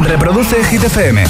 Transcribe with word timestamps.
Reproduce 0.00 0.64
Hit 0.64 0.84
FM. 0.84 1.24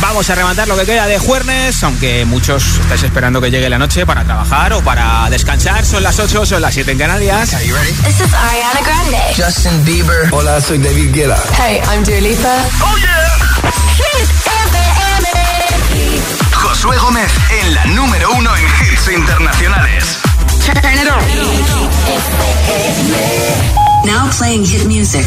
Vamos 0.00 0.28
a 0.30 0.34
rematar 0.34 0.66
lo 0.68 0.76
que 0.76 0.84
queda 0.84 1.06
de 1.06 1.18
jueves, 1.18 1.82
aunque 1.82 2.24
muchos 2.24 2.78
estáis 2.80 3.02
esperando 3.02 3.40
que 3.40 3.50
llegue 3.50 3.68
la 3.68 3.78
noche 3.78 4.06
para 4.06 4.24
trabajar 4.24 4.72
o 4.72 4.80
para 4.82 5.28
descansar. 5.30 5.84
Son 5.84 6.02
las 6.02 6.18
8, 6.18 6.46
son 6.46 6.62
las 6.62 6.74
7 6.74 6.92
en 6.92 6.98
Canarias. 6.98 7.50
This 7.50 8.20
is 8.20 8.34
Ariana 8.34 8.80
Grande. 8.84 9.18
Justin 9.36 9.84
Bieber. 9.84 10.28
Hola, 10.32 10.60
soy 10.60 10.78
David 10.78 11.12
Guetta. 11.12 11.38
Hey, 11.58 11.80
I'm 11.92 12.02
Dua 12.04 12.20
Lipa. 12.20 12.56
Oh 12.82 12.96
yeah. 12.98 13.28
Hit 13.96 14.28
FM. 14.68 15.28
Josué 16.52 16.96
Gómez 16.98 17.30
en 17.62 17.74
la 17.74 17.84
número 17.86 18.30
uno 18.32 18.50
en 18.56 18.64
hits 18.64 19.08
internacionales. 19.08 20.18
Turn 20.64 20.98
it 20.98 21.08
on. 21.10 21.22
Now 24.06 24.30
playing 24.30 24.64
hit 24.64 24.84
music. 24.86 25.26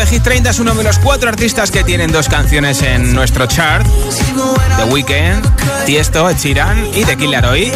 9, 0.00 0.10
Hit 0.10 0.22
30 0.22 0.50
es 0.50 0.58
uno 0.58 0.74
de 0.74 0.82
los 0.82 0.98
cuatro 0.98 1.28
artistas 1.28 1.70
que 1.70 1.84
tienen 1.84 2.10
dos 2.10 2.28
canciones 2.28 2.80
en 2.82 3.12
nuestro 3.14 3.46
chart. 3.46 3.86
The 4.76 4.84
Weeknd, 4.84 5.46
Tiesto, 5.84 6.32
Chiran 6.32 6.88
y 6.94 7.04
The 7.04 7.16
Killer 7.18 7.44
Hoy. 7.44 7.70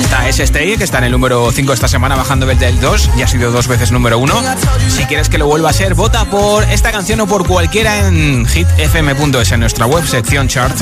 Está 0.00 0.26
S. 0.28 0.42
Stay, 0.42 0.78
que 0.78 0.84
está 0.84 0.98
en 0.98 1.04
el 1.04 1.12
número 1.12 1.50
5 1.52 1.72
esta 1.74 1.86
semana, 1.86 2.16
bajando 2.16 2.46
desde 2.46 2.68
el 2.68 2.80
2 2.80 3.10
y 3.18 3.22
ha 3.22 3.26
sido 3.26 3.50
dos 3.50 3.68
veces 3.68 3.92
número 3.92 4.18
1. 4.18 4.42
Si 4.88 5.04
quieres 5.04 5.28
que 5.28 5.36
lo 5.36 5.46
vuelva 5.46 5.68
a 5.70 5.72
ser, 5.74 5.94
vota 5.94 6.24
por 6.24 6.64
esta 6.64 6.92
canción 6.92 7.20
o 7.20 7.26
por 7.26 7.46
cualquiera 7.46 8.08
en 8.08 8.46
hitfm.es, 8.46 9.52
en 9.52 9.60
nuestra 9.60 9.86
web, 9.86 10.06
sección 10.06 10.48
chart. 10.48 10.74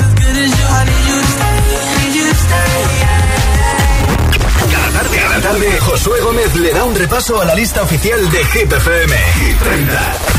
Cada 5.15 5.41
tarde, 5.41 5.79
Josué 5.79 6.21
Gómez 6.21 6.55
le 6.55 6.71
da 6.71 6.85
un 6.85 6.95
repaso 6.95 7.41
a 7.41 7.45
la 7.45 7.55
lista 7.55 7.81
oficial 7.81 8.31
de 8.31 8.45
Hit 8.45 8.69
30. 8.69 10.38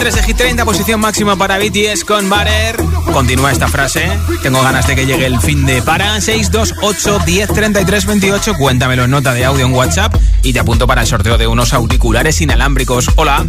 3 0.00 0.14
de 0.14 0.22
Hit 0.22 0.36
30, 0.38 0.64
posición 0.64 0.98
máxima 0.98 1.36
para 1.36 1.58
BTS 1.58 2.04
con 2.04 2.30
Barer. 2.30 2.99
Continúa 3.12 3.50
esta 3.52 3.68
frase. 3.68 4.08
Tengo 4.42 4.62
ganas 4.62 4.86
de 4.86 4.94
que 4.96 5.04
llegue 5.04 5.26
el 5.26 5.40
fin 5.40 5.66
de 5.66 5.82
para 5.82 6.20
628 6.20 7.18
10 7.26 7.52
33 7.52 8.06
28. 8.06 8.54
Cuéntamelo 8.54 9.04
en 9.04 9.10
nota 9.10 9.34
de 9.34 9.44
audio 9.44 9.66
en 9.66 9.72
WhatsApp 9.74 10.14
y 10.42 10.52
te 10.52 10.60
apunto 10.60 10.86
para 10.86 11.02
el 11.02 11.06
sorteo 11.06 11.36
de 11.36 11.46
unos 11.46 11.72
auriculares 11.74 12.40
inalámbricos. 12.40 13.10
Hola. 13.16 13.44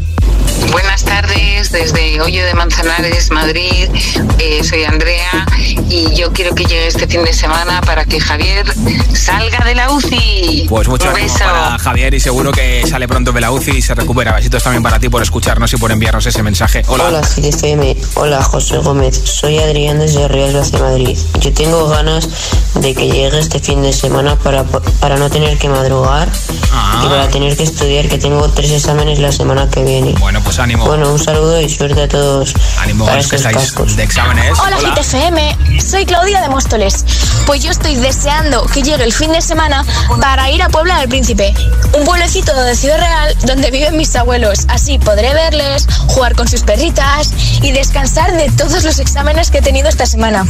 Buenas 0.71 1.03
tardes 1.03 1.71
desde 1.71 2.21
Hoyo 2.21 2.45
de 2.45 2.53
Manzanares, 2.53 3.31
Madrid. 3.31 3.89
Eh, 4.37 4.63
soy 4.63 4.83
Andrea 4.83 5.45
y 5.89 6.13
yo 6.15 6.31
quiero 6.33 6.53
que 6.53 6.65
llegue 6.65 6.87
este 6.87 7.07
fin 7.07 7.23
de 7.23 7.33
semana 7.33 7.81
para 7.81 8.05
que 8.05 8.19
Javier 8.19 8.65
salga 9.13 9.63
de 9.65 9.75
la 9.75 9.89
UCI. 9.91 10.65
Pues 10.69 10.87
mucho 10.87 11.09
Un 11.09 11.15
ánimo 11.15 11.33
beso. 11.33 11.45
para 11.45 11.79
Javier 11.79 12.13
y 12.13 12.19
seguro 12.19 12.51
que 12.51 12.83
sale 12.87 13.07
pronto 13.07 13.31
de 13.31 13.41
la 13.41 13.51
UCI 13.51 13.71
y 13.77 13.81
se 13.81 13.95
recupera. 13.95 14.33
Besitos 14.33 14.63
también 14.63 14.83
para 14.83 14.99
ti 14.99 15.09
por 15.09 15.21
escucharnos 15.23 15.71
y 15.73 15.77
por 15.77 15.91
enviarnos 15.91 16.25
ese 16.25 16.43
mensaje. 16.43 16.83
Hola. 16.87 17.05
Hola 17.05 17.21
GTFM, 17.21 17.95
hola 18.15 18.43
José 18.43 18.77
Gómez, 18.77 19.19
soy 19.23 19.50
Adrián 19.59 19.99
desde 19.99 20.27
Ríos 20.27 20.55
hacia 20.55 20.79
Madrid. 20.79 21.17
Yo 21.39 21.53
tengo 21.53 21.87
ganas 21.87 22.27
de 22.75 22.93
que 22.95 23.07
llegue 23.09 23.39
este 23.39 23.59
fin 23.59 23.81
de 23.81 23.93
semana 23.93 24.35
para, 24.37 24.63
para 24.63 25.17
no 25.17 25.29
tener 25.29 25.57
que 25.57 25.69
madrugar 25.69 26.29
Ah. 26.73 27.01
y 27.05 27.09
para 27.09 27.27
tener 27.27 27.55
que 27.57 27.63
estudiar, 27.63 28.07
que 28.07 28.17
tengo 28.17 28.47
tres 28.49 28.71
exámenes 28.71 29.19
la 29.19 29.31
semana 29.31 29.69
que 29.69 29.83
viene. 29.83 30.13
Bueno, 30.19 30.41
pues 30.43 30.57
ánimo. 30.59 30.85
Bueno, 30.85 31.11
un 31.11 31.19
saludo 31.19 31.59
y 31.59 31.69
suerte 31.69 32.03
a 32.03 32.07
todos 32.07 32.53
ánimo 32.79 33.05
para 33.05 33.17
los 33.17 33.27
que 33.27 33.35
estáis 33.35 33.57
cascos. 33.57 33.95
de 33.97 34.03
exámenes. 34.03 34.57
Hola, 34.59 34.77
GTFM, 34.77 35.57
soy 35.85 36.05
Claudia 36.05 36.41
de 36.41 36.49
Móstoles. 36.49 37.05
Pues 37.45 37.61
yo 37.63 37.71
estoy 37.71 37.95
deseando 37.95 38.65
que 38.67 38.81
llegue 38.83 39.03
el 39.03 39.11
fin 39.11 39.31
de 39.33 39.41
semana 39.41 39.85
para 40.21 40.49
ir 40.49 40.61
a 40.63 40.69
Puebla 40.69 40.99
del 40.99 41.09
Príncipe, 41.09 41.53
un 41.93 42.05
pueblecito 42.05 42.53
de 42.63 42.75
Ciudad 42.75 42.99
Real 42.99 43.35
donde 43.45 43.69
viven 43.71 43.97
mis 43.97 44.15
abuelos. 44.15 44.59
Así 44.69 44.97
podré 44.97 45.33
verles, 45.33 45.87
jugar 46.07 46.35
con 46.35 46.47
sus 46.47 46.61
perritas 46.61 47.33
y 47.61 47.71
descansar 47.71 48.31
de 48.33 48.49
todos 48.51 48.83
los 48.83 48.99
exámenes 48.99 49.40
que 49.49 49.57
he 49.57 49.61
tenido 49.61 49.89
esta 49.89 50.05
semana. 50.05 50.45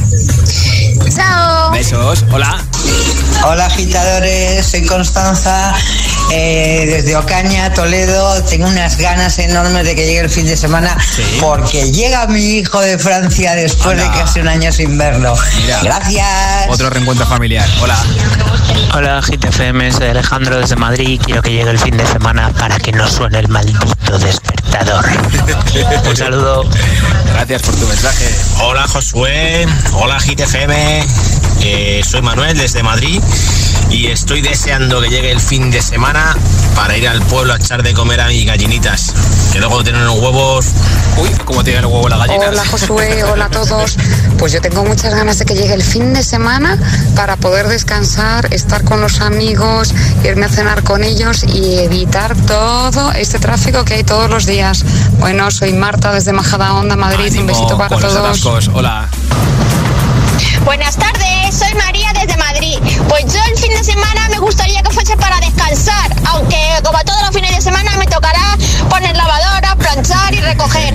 ¡Chao! 1.16 1.72
Besos. 1.72 2.26
Hola. 2.32 2.58
Hola 3.44 3.66
agitadores, 3.66 4.66
soy 4.68 4.86
Constanza 4.86 5.74
eh, 6.32 6.86
desde 6.88 7.16
Ocaña, 7.16 7.74
Toledo. 7.74 8.44
Tengo 8.44 8.68
unas 8.68 8.98
ganas 8.98 9.40
enormes 9.40 9.86
de 9.86 9.96
que 9.96 10.06
llegue 10.06 10.20
el 10.20 10.30
fin 10.30 10.46
de 10.46 10.56
semana 10.58 10.96
Sí. 11.16 11.24
porque 11.40 11.92
llega 11.92 12.28
mi 12.28 12.58
hijo 12.58 12.80
de 12.82 13.00
Francia 13.00 13.56
después 13.56 13.98
de 13.98 14.04
casi 14.10 14.42
un 14.42 14.48
año 14.48 14.72
sin 14.72 14.98
verlo. 14.98 15.34
Mira. 15.62 15.80
Gracias. 15.82 16.68
Otro 16.70 16.90
reencuentro 16.90 17.26
familiar. 17.26 17.68
Hola. 17.82 17.98
Hola 18.94 19.22
GTFM, 19.22 19.92
soy 19.92 20.10
Alejandro 20.10 20.60
desde 20.60 20.76
Madrid. 20.76 21.20
Quiero 21.24 21.42
que 21.42 21.52
llegue 21.52 21.72
el 21.72 21.80
fin 21.80 21.98
de 21.98 22.06
semana 22.06 22.52
para 22.60 22.78
que 22.78 22.92
no 22.92 23.08
suene 23.10 23.40
el 23.40 23.48
maldito 23.48 24.20
despertador. 24.20 25.06
Un 26.10 26.16
saludo. 26.18 26.70
Gracias 27.34 27.62
por 27.64 27.76
tu 27.76 27.88
mensaje. 27.88 28.30
Hola 28.62 28.81
Josué, 28.88 29.66
hola 29.94 30.18
GTFM, 30.18 30.72
eh, 31.64 32.02
soy 32.04 32.22
Manuel 32.22 32.58
desde 32.58 32.82
Madrid 32.84 33.22
y 33.90 34.08
estoy 34.08 34.42
deseando 34.42 35.02
que 35.02 35.10
llegue 35.10 35.32
el 35.32 35.40
fin 35.40 35.70
de 35.70 35.82
semana 35.82 36.36
para 36.76 36.98
ir 36.98 37.08
al 37.08 37.22
pueblo 37.24 37.54
a 37.54 37.58
echar 37.58 37.84
de 37.84 37.94
comer 37.94 38.22
a 38.22 38.28
mis 38.28 38.46
gallinitas, 38.46 39.14
que 39.52 39.60
luego 39.60 39.84
tienen 39.84 40.06
los 40.06 40.18
huevos. 40.20 40.68
Uy, 41.18 41.30
¿cómo 41.46 41.64
tiene 41.64 41.80
el 41.80 41.86
huevo 41.86 42.08
la 42.08 42.18
gallina? 42.18 42.50
Hola 42.50 42.66
Josué, 42.66 43.24
hola 43.24 43.46
a 43.46 43.50
todos. 43.50 43.98
Pues 44.38 44.54
yo 44.54 44.62
tengo 44.62 44.84
muchas 44.86 45.14
ganas 45.14 45.40
de 45.40 45.46
que 45.46 45.56
llegue 45.56 45.74
el 45.74 45.84
fin 45.84 46.14
de 46.14 46.24
semana 46.24 46.80
para 47.16 47.36
poder 47.38 47.68
descansar, 47.68 48.54
estar 48.54 48.84
con 48.84 49.02
los 49.02 49.22
amigos, 49.22 49.94
irme 50.24 50.46
a 50.46 50.50
cenar 50.50 50.84
con 50.84 51.04
ellos 51.04 51.44
y 51.44 51.80
evitar 51.80 52.36
todo 52.48 53.12
este 53.12 53.40
tráfico 53.40 53.84
que 53.86 53.96
hay 53.96 54.04
todos 54.04 54.30
los 54.30 54.46
días. 54.46 54.84
Bueno, 55.20 55.52
soy 55.52 55.74
Marta 55.74 56.14
desde 56.14 56.34
Majada 56.34 56.74
Onda, 56.74 56.96
Madrid. 56.96 57.34
Un 57.40 57.48
besito 57.48 57.78
para 57.78 58.00
los 58.00 58.42
todos. 58.42 58.70
Hola. 58.74 59.10
Buenas 60.66 60.96
tardes, 60.96 61.56
soy 61.58 61.74
María 61.76 62.14
desde 62.14 62.38
Madrid. 62.38 62.78
Pues 63.10 63.26
yo 63.34 63.40
el 63.52 63.58
fin 63.58 63.72
de 63.72 63.84
semana 63.84 64.30
me 64.30 64.38
gustaría 64.38 64.82
que 64.84 64.92
fuese 64.92 65.18
para 65.18 65.40
descansar, 65.40 66.16
aunque 66.26 66.58
como 66.84 67.00
todos 67.04 67.22
los 67.22 67.32
fines 67.32 67.56
de 67.56 67.62
semana 67.62 67.92
me 67.98 68.06
tocará 68.06 68.58
poner 68.90 69.16
lavadora, 69.16 69.76
planchar 69.76 70.34
y 70.34 70.40
recoger. 70.40 70.94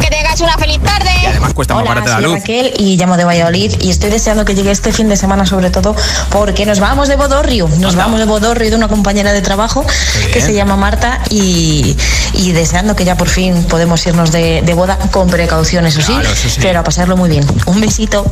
Que 0.00 0.08
tengas 0.08 0.40
una 0.40 0.56
feliz 0.58 0.80
tarde. 0.82 1.10
Y 1.22 1.26
además 1.26 1.54
cuesta 1.54 1.74
Hola, 1.76 1.94
más 1.94 2.04
la 2.04 2.20
luz. 2.20 2.34
Raquel 2.34 2.72
y 2.78 2.96
llamo 2.96 3.16
de 3.16 3.24
Valladolid 3.24 3.72
y 3.80 3.90
estoy 3.90 4.10
deseando 4.10 4.44
que 4.44 4.54
llegue 4.54 4.70
este 4.70 4.92
fin 4.92 5.08
de 5.08 5.16
semana 5.16 5.44
sobre 5.44 5.70
todo 5.70 5.96
porque 6.30 6.66
nos 6.66 6.78
vamos 6.78 7.08
de 7.08 7.16
Bodorrio. 7.16 7.66
Nos 7.78 7.92
Anda. 7.94 8.04
vamos 8.04 8.20
de 8.20 8.26
Bodorrio 8.26 8.70
de 8.70 8.76
una 8.76 8.88
compañera 8.88 9.32
de 9.32 9.42
trabajo 9.42 9.84
que 10.32 10.40
se 10.40 10.54
llama 10.54 10.76
Marta 10.76 11.20
y, 11.30 11.96
y, 12.34 12.52
deseando 12.52 12.94
que 12.94 13.04
ya 13.04 13.16
por 13.16 13.28
fin 13.28 13.64
podemos 13.64 14.06
irnos 14.06 14.30
de, 14.30 14.62
de 14.62 14.74
boda 14.74 14.98
con 15.10 15.28
precaución, 15.28 15.86
eso, 15.86 16.00
claro, 16.00 16.28
sí, 16.28 16.32
eso 16.32 16.48
sí, 16.48 16.60
pero 16.62 16.80
a 16.80 16.84
pasarlo 16.84 17.16
muy 17.16 17.30
bien. 17.30 17.44
Un 17.66 17.80
besito. 17.80 18.24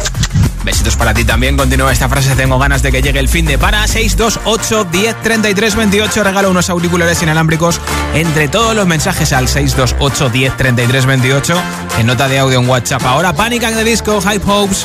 Besitos 0.67 0.97
para 0.97 1.15
ti 1.15 1.25
también. 1.25 1.57
Continúa 1.57 1.93
esta 1.93 2.09
frase. 2.09 2.35
Tengo 2.35 2.59
ganas 2.59 2.83
de 2.83 2.91
que 2.91 3.01
llegue 3.01 3.21
el 3.21 3.29
fin 3.29 3.47
de 3.47 3.57
para 3.57 3.87
628 3.87 4.85
10 4.91 5.23
33 5.23 5.77
28. 5.77 6.25
Regalo 6.25 6.51
unos 6.51 6.69
auriculares 6.71 7.23
inalámbricos 7.23 7.81
entre 8.15 8.49
todos 8.49 8.75
los 8.75 8.85
mensajes 8.85 9.33
al 9.33 9.47
628 9.47 10.29
10 10.29 10.57
33 10.57 11.07
28. 11.07 11.63
En 12.01 12.07
nota 12.09 12.27
de 12.27 12.41
audio 12.41 12.59
en 12.59 12.69
WhatsApp. 12.69 13.01
Ahora 13.05 13.33
Panic 13.33 13.63
de 13.63 13.85
Disco, 13.85 14.21
Hype 14.21 14.45
Hopes. 14.45 14.85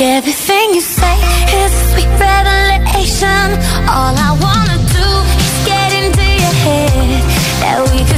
everything 0.00 0.74
you 0.74 0.80
say 0.80 1.14
is 1.58 1.72
a 1.72 1.90
sweet 1.90 2.10
revelation. 2.20 3.48
All 3.88 4.14
I 4.14 4.30
wanna 4.44 4.78
do 4.94 5.08
is 5.42 5.66
get 5.66 5.92
into 5.92 6.24
your 6.42 6.54
head 6.64 7.22
that 7.60 7.90
we 7.92 7.98
could. 8.04 8.17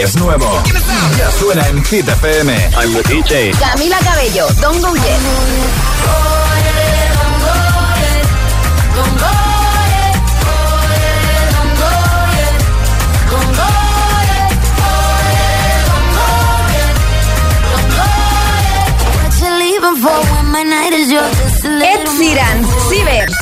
es 0.00 0.16
nuevo. 0.16 0.62
Ya 1.18 1.30
suena 1.30 1.66
en 1.68 1.84
Hit 1.84 2.08
FM. 2.08 2.52
I'm 2.76 2.92
the 2.94 3.02
DJ. 3.02 3.52
Camila 3.58 3.98
Cabello, 3.98 4.48
Don 4.60 4.80
Goye. 4.80 5.16
Ed 21.64 22.06
Sheeran, 22.16 22.64
Ciber. 22.88 23.41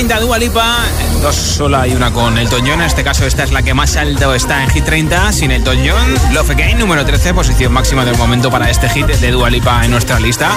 30 0.00 0.20
Dua 0.20 0.38
Lipa. 0.38 0.78
Dos 1.20 1.36
solo 1.36 1.76
hay 1.76 1.92
una 1.92 2.10
con 2.10 2.38
el 2.38 2.48
John. 2.48 2.66
En 2.66 2.80
este 2.80 3.04
caso, 3.04 3.26
esta 3.26 3.44
es 3.44 3.52
la 3.52 3.62
que 3.62 3.74
más 3.74 3.96
alto 3.96 4.34
está 4.34 4.62
en 4.62 4.70
Hit 4.70 4.86
30. 4.86 5.30
Sin 5.30 5.50
el 5.50 5.62
John. 5.62 6.32
Love 6.32 6.52
Again, 6.52 6.78
número 6.78 7.04
13, 7.04 7.34
posición 7.34 7.70
máxima 7.70 8.02
del 8.06 8.16
momento 8.16 8.50
para 8.50 8.70
este 8.70 8.88
hit 8.88 9.06
de 9.06 9.30
Dua 9.30 9.50
Lipa 9.50 9.84
en 9.84 9.90
nuestra 9.90 10.18
lista. 10.18 10.52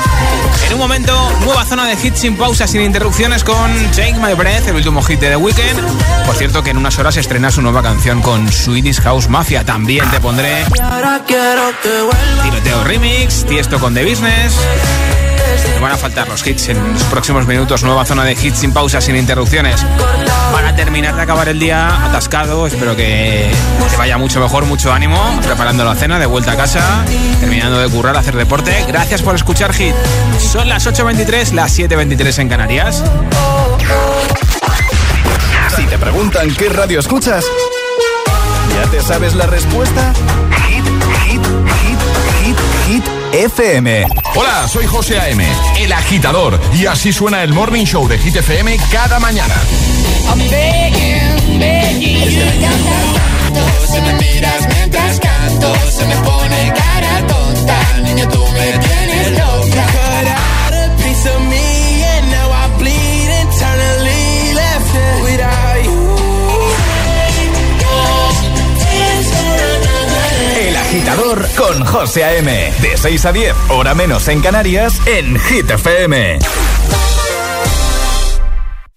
En 0.65 0.73
un 0.75 0.79
momento, 0.79 1.13
nueva 1.41 1.65
zona 1.65 1.86
de 1.86 1.97
hits 2.01 2.19
sin 2.19 2.38
pausa, 2.38 2.67
sin 2.67 2.79
interrupciones 2.84 3.43
con 3.43 3.69
Take 3.91 4.15
My 4.15 4.34
Breath, 4.34 4.65
el 4.69 4.75
último 4.75 5.03
hit 5.03 5.19
de 5.19 5.32
The 5.32 5.36
Weeknd. 5.36 6.25
Por 6.25 6.36
cierto, 6.36 6.63
que 6.63 6.69
en 6.69 6.77
unas 6.77 6.97
horas 6.97 7.17
estrena 7.17 7.51
su 7.51 7.62
nueva 7.62 7.84
canción 7.84 8.21
con 8.21 8.49
Swedish 8.49 9.01
House 9.01 9.27
Mafia. 9.27 9.65
También 9.65 10.10
te 10.10 10.21
pondré 10.21 10.63
Tiroteo 12.43 12.84
Remix, 12.86 13.43
Tiesto 13.43 13.77
con 13.77 13.93
The 13.93 14.06
Business. 14.06 14.53
No 15.75 15.82
van 15.82 15.91
a 15.91 15.97
faltar 15.97 16.27
los 16.27 16.45
hits 16.45 16.69
en 16.69 16.93
los 16.93 17.03
próximos 17.03 17.45
minutos. 17.47 17.84
Nueva 17.84 18.06
zona 18.06 18.23
de 18.23 18.34
hits 18.34 18.60
sin 18.60 18.71
pausa, 18.71 19.01
sin 19.01 19.15
interrupciones. 19.15 19.86
Para 20.51 20.75
terminar 20.75 21.15
de 21.15 21.21
acabar 21.21 21.49
el 21.49 21.60
día 21.60 22.06
atascado, 22.06 22.67
espero 22.67 22.95
que 22.95 23.51
te 23.89 23.97
vaya 23.97 24.17
mucho 24.17 24.39
mejor, 24.39 24.65
mucho 24.65 24.93
ánimo. 24.93 25.19
Preparando 25.43 25.84
la 25.84 25.95
cena, 25.95 26.19
de 26.19 26.25
vuelta 26.25 26.53
a 26.53 26.58
casa, 26.58 27.06
terminando 27.39 27.79
de 27.79 27.89
currar, 27.89 28.15
hacer 28.17 28.36
deporte. 28.36 28.86
Gracias 28.88 29.21
por 29.21 29.36
escuchar 29.36 29.73
Hit. 29.73 29.95
Son 30.39 30.69
las 30.69 30.88
8.23, 30.88 31.51
las 31.51 31.77
7.23 31.77 32.39
en 32.39 32.49
Canarias. 32.49 33.03
Si 35.75 35.86
te 35.86 35.97
preguntan 35.97 36.53
qué 36.56 36.69
radio 36.69 36.99
escuchas, 36.99 37.45
¿ya 38.75 38.89
te 38.91 39.01
sabes 39.01 39.36
la 39.36 39.47
respuesta? 39.47 40.13
FM. 43.34 44.06
Hola, 44.36 44.67
soy 44.67 44.86
José 44.86 45.19
A.M., 45.19 45.43
el 45.80 45.91
agitador, 45.91 46.60
y 46.72 46.86
así 46.86 47.12
suena 47.12 47.41
el 47.41 47.52
Morning 47.52 47.84
Show 47.84 48.08
de 48.08 48.19
Hit 48.19 48.36
FM 48.36 48.78
cada 48.91 49.19
mañana. 49.19 49.56
I'm 50.30 50.39
begging, 50.39 51.60
begging 51.60 52.32
you 52.32 52.46
canto, 52.62 53.65
Si 53.88 54.02
me 54.02 54.13
miras 54.13 54.67
mientras 54.67 55.19
canto 55.19 55.76
Se 55.91 56.06
me 56.06 56.15
pone 56.17 56.74
cara 56.74 57.28
tonta 57.28 58.00
Niña, 58.04 58.30
tú 58.30 58.39
me 58.39 58.78
tienes 58.78 59.32
loca 59.32 59.86
Cut 59.91 60.28
out 60.28 60.74
a 60.74 60.96
piece 61.04 61.30
of 61.30 61.41
me 61.41 61.72
agitador 71.03 71.45
con 71.57 71.85
José 71.85 72.23
A.M. 72.23 72.73
De 72.81 72.97
6 72.97 73.25
a 73.25 73.33
10, 73.33 73.53
hora 73.69 73.93
menos 73.93 74.27
en 74.29 74.41
Canarias, 74.41 74.93
en 75.05 75.37
Hit 75.37 75.69
FM. 75.69 76.39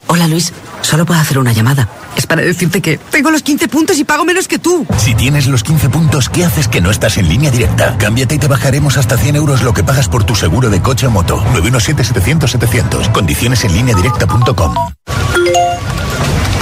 Hola 0.06 0.28
Luis, 0.28 0.52
solo 0.82 1.04
puedo 1.04 1.18
hacer 1.18 1.38
una 1.38 1.52
llamada. 1.52 1.88
Es 2.14 2.26
para 2.26 2.42
decirte 2.42 2.80
que 2.80 2.98
tengo 2.98 3.32
los 3.32 3.42
15 3.42 3.66
puntos 3.66 3.98
y 3.98 4.04
pago 4.04 4.24
menos 4.24 4.46
que 4.46 4.60
tú. 4.60 4.86
Si 4.98 5.16
tienes 5.16 5.48
los 5.48 5.64
15 5.64 5.88
puntos, 5.88 6.28
¿qué 6.28 6.44
haces 6.44 6.68
que 6.68 6.80
no 6.80 6.92
estás 6.92 7.18
en 7.18 7.28
línea 7.28 7.50
directa? 7.50 7.96
Cámbiate 7.98 8.36
y 8.36 8.38
te 8.38 8.46
bajaremos 8.46 8.96
hasta 8.96 9.18
100 9.18 9.34
euros 9.34 9.62
lo 9.62 9.74
que 9.74 9.82
pagas 9.82 10.08
por 10.08 10.22
tu 10.22 10.36
seguro 10.36 10.70
de 10.70 10.80
coche 10.80 11.08
o 11.08 11.10
moto. 11.10 11.44
917-700-700. 11.54 13.10
Condiciones 13.10 13.64
en 13.64 13.72
línea 13.74 13.96
directa.com. 13.96 14.74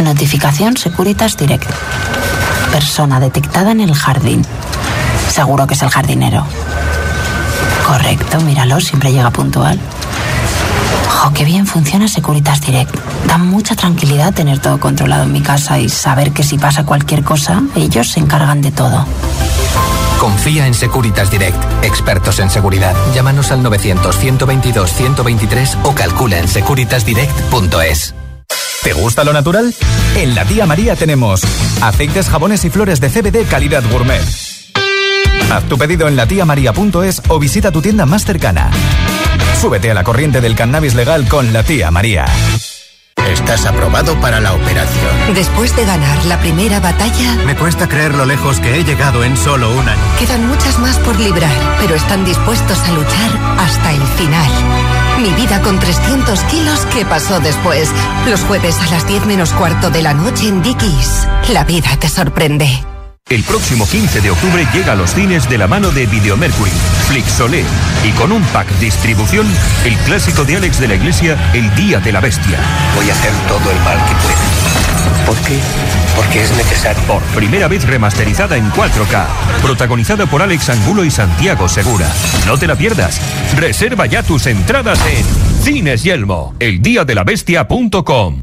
Notificación 0.03 0.77
Securitas 0.79 1.37
Direct. 1.37 1.71
Persona 2.73 3.21
detectada 3.21 3.73
en 3.73 3.81
el 3.81 3.95
jardín. 3.95 4.43
Seguro 5.35 5.67
que 5.67 5.75
es 5.75 5.83
el 5.83 5.91
jardinero. 5.91 6.47
Correcto, 7.85 8.41
míralo, 8.43 8.81
siempre 8.81 9.11
llega 9.11 9.33
puntual. 9.33 9.81
Jo, 11.09 11.33
qué 11.33 11.45
bien 11.45 11.67
funciona 11.67 12.07
Securitas 12.07 12.61
Direct. 12.61 12.95
Da 13.27 13.37
mucha 13.37 13.75
tranquilidad 13.75 14.33
tener 14.33 14.61
todo 14.61 14.79
controlado 14.79 15.25
en 15.25 15.33
mi 15.33 15.41
casa 15.41 15.81
y 15.81 15.89
saber 15.89 16.31
que 16.31 16.45
si 16.45 16.57
pasa 16.57 16.87
cualquier 16.87 17.25
cosa, 17.25 17.65
ellos 17.75 18.13
se 18.13 18.21
encargan 18.21 18.63
de 18.63 18.71
todo. 18.71 19.05
Confía 20.21 20.69
en 20.69 20.75
Securitas 20.75 21.33
Direct, 21.33 21.59
expertos 21.83 22.39
en 22.39 22.49
seguridad. 22.49 22.95
Llámanos 23.13 23.51
al 23.51 23.61
900-122-123 23.65 25.79
o 25.83 25.97
calcula 25.97 26.39
en 26.39 26.47
securitasdirect.es. 26.47 28.15
¿Te 28.85 28.93
gusta 28.93 29.25
lo 29.25 29.33
natural? 29.33 29.75
En 30.15 30.37
la 30.37 30.45
tía 30.45 30.65
María 30.65 30.95
tenemos 30.95 31.43
aceites, 31.83 32.29
jabones 32.29 32.65
y 32.65 32.71
flores 32.71 33.01
de 33.01 33.09
CBD 33.09 33.49
calidad 33.49 33.83
gourmet. 33.91 34.54
Haz 35.51 35.65
tu 35.65 35.79
pedido 35.79 36.09
en 36.09 36.17
latiamaria.es 36.17 37.23
o 37.29 37.39
visita 37.39 37.71
tu 37.71 37.81
tienda 37.81 38.07
más 38.07 38.25
cercana. 38.25 38.71
Súbete 39.61 39.91
a 39.91 39.95
la 39.95 40.05
corriente 40.05 40.41
del 40.41 40.55
cannabis 40.57 40.95
legal 40.95 41.29
con 41.29 41.53
la 41.53 41.63
tía 41.63 41.91
María. 41.91 42.25
Estás 43.31 43.65
aprobado 43.65 44.21
para 44.21 44.41
la 44.41 44.53
operación. 44.53 45.35
Después 45.35 45.75
de 45.77 45.87
ganar 45.87 46.25
la 46.27 46.39
primera 46.41 46.79
batalla, 46.81 47.35
Me 47.47 47.57
cuesta 47.57 47.89
creer 47.89 48.15
lo 48.15 48.27
lejos 48.27 48.61
que 48.61 48.77
he 48.79 48.85
llegado 48.85 49.25
en 49.25 49.37
solo 49.37 49.71
un 49.73 49.89
año. 49.89 50.01
quedan 50.19 50.47
muchas 50.47 50.79
más 50.79 50.99
por 50.99 51.19
librar, 51.19 51.51
pero 51.81 51.95
están 51.95 52.25
dispuestos 52.25 52.79
a 52.81 52.93
luchar 52.93 53.31
hasta 53.59 53.93
el 53.93 54.03
final. 54.03 54.51
Mi 55.23 55.31
vida 55.41 55.61
con 55.63 55.79
300 55.79 56.39
kilos, 56.45 56.81
¿qué 56.93 57.05
pasó 57.07 57.41
después? 57.41 57.89
Los 58.29 58.41
jueves 58.43 58.79
a 58.81 58.91
las 58.91 59.07
10 59.07 59.25
menos 59.27 59.51
cuarto 59.53 59.91
de 59.91 60.03
la 60.03 60.13
noche 60.13 60.49
en 60.49 60.63
Dickies. 60.63 61.27
La 61.53 61.65
vida 61.65 61.97
te 61.99 62.09
sorprende. 62.09 62.85
El 63.31 63.43
próximo 63.43 63.89
15 63.89 64.21
de 64.21 64.31
octubre 64.31 64.67
llega 64.75 64.93
a 64.93 64.97
los 64.97 65.15
cines 65.15 65.49
de 65.49 65.57
la 65.57 65.67
mano 65.67 65.91
de 65.91 66.05
Videomercury, 66.05 66.71
Flixolé 67.09 67.65
y 68.07 68.11
con 68.11 68.31
un 68.33 68.43
pack 68.49 68.69
distribución, 68.81 69.47
el 69.87 69.97
clásico 70.01 70.45
de 70.45 70.57
Alex 70.57 70.79
de 70.79 70.89
la 70.89 70.95
Iglesia, 70.97 71.53
El 71.55 71.75
Día 71.75 72.01
de 72.01 72.13
la 72.13 72.21
Bestia. 72.21 72.59
Voy 72.95 73.09
a 73.09 73.15
hacer 73.15 73.33
todo 73.49 73.71
el 73.71 73.79
mal 73.79 73.97
que 74.07 74.15
pueda. 74.17 75.25
¿Por 75.25 75.37
qué? 75.39 75.59
Porque 76.15 76.43
es 76.43 76.55
necesario. 76.55 77.03
Por 77.05 77.23
primera 77.35 77.67
vez 77.67 77.87
remasterizada 77.87 78.59
en 78.59 78.71
4K, 78.71 79.25
protagonizada 79.63 80.27
por 80.27 80.43
Alex 80.43 80.69
Angulo 80.69 81.03
y 81.03 81.11
Santiago 81.11 81.67
Segura. 81.67 82.07
No 82.47 82.59
te 82.59 82.67
la 82.67 82.77
pierdas. 82.77 83.23
Reserva 83.57 84.05
ya 84.05 84.23
tus 84.23 84.47
entradas 84.47 85.01
en 85.07 85.25
Cines 85.63 86.03
Yelmo, 86.03 86.55
eldiadelabestia.com. 86.61 88.43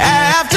After 0.00 0.49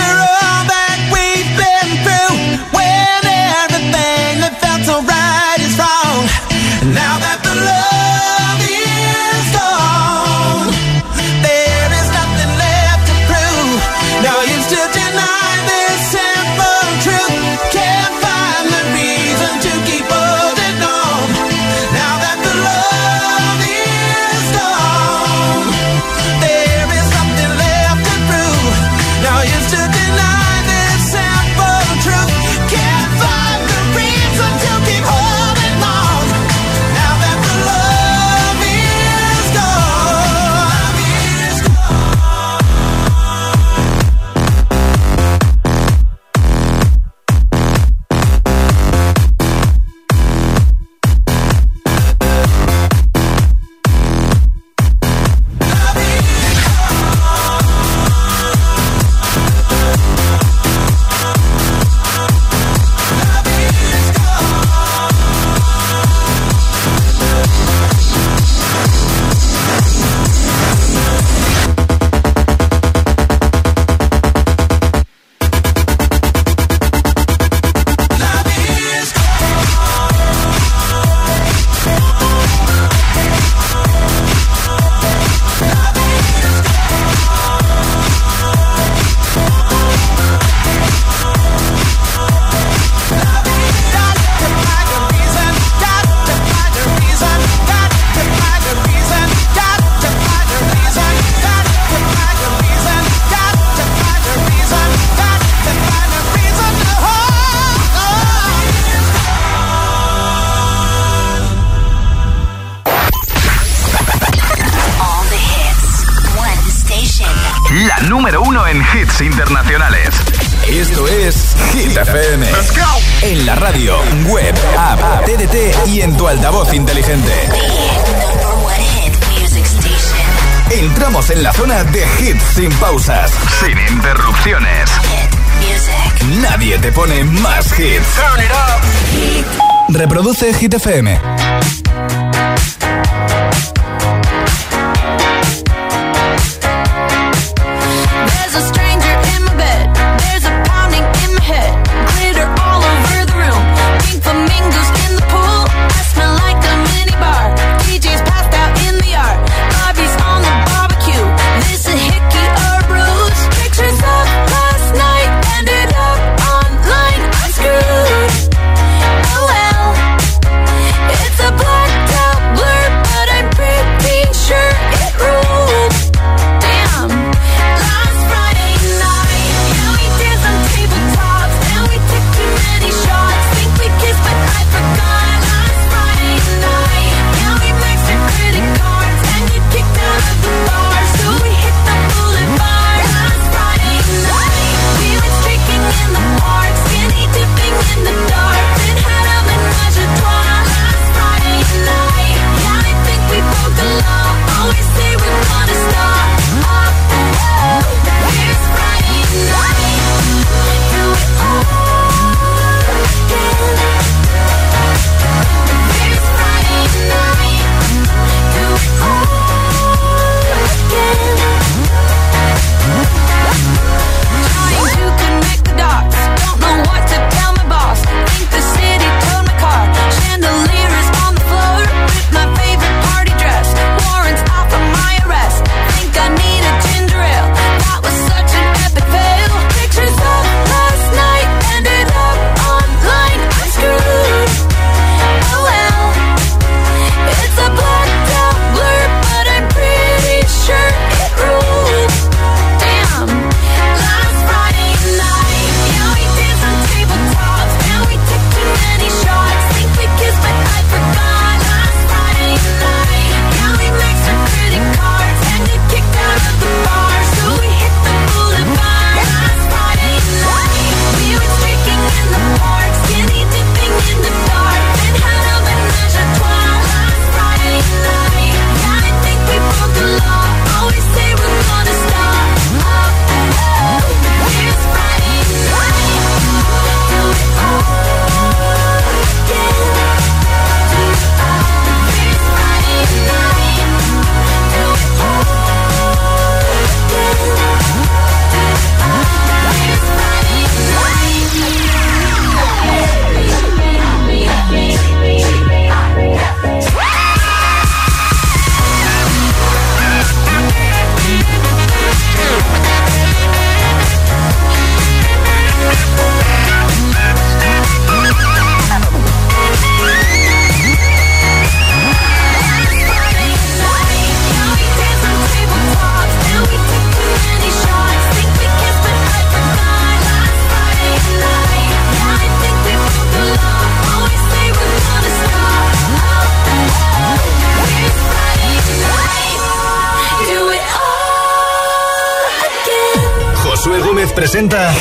Hit 140.51 140.73
FM. 140.73 141.32